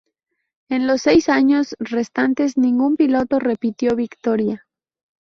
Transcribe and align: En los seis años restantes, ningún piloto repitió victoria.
En 0.69 0.87
los 0.87 1.03
seis 1.03 1.29
años 1.29 1.75
restantes, 1.77 2.57
ningún 2.57 2.95
piloto 2.95 3.37
repitió 3.37 3.95
victoria. 3.95 4.65